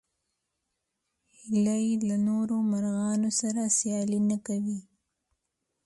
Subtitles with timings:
[1.37, 4.79] هیلۍ له نورو مرغانو سره سیالي نه کوي